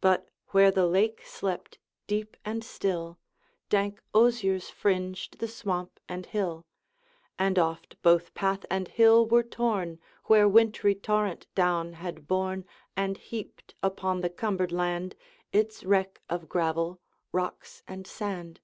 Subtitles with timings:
[0.00, 1.78] But where the lake slept
[2.08, 3.20] deep and still
[3.68, 6.66] Dank osiers fringed the swamp and hill;
[7.38, 12.64] And oft both path and hill were torn Where wintry torrent down had borne
[12.96, 15.14] And heaped upon the cumbered land
[15.52, 16.98] Its wreck of gravel,
[17.30, 18.58] rocks, and sand.